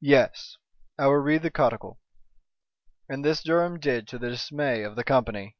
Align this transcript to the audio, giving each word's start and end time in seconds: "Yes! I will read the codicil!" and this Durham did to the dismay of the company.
"Yes! 0.00 0.56
I 0.98 1.06
will 1.06 1.18
read 1.18 1.42
the 1.42 1.50
codicil!" 1.52 2.00
and 3.08 3.24
this 3.24 3.40
Durham 3.40 3.78
did 3.78 4.08
to 4.08 4.18
the 4.18 4.30
dismay 4.30 4.82
of 4.82 4.96
the 4.96 5.04
company. 5.04 5.56